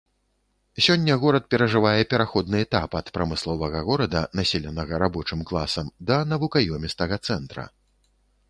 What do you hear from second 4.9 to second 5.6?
рабочым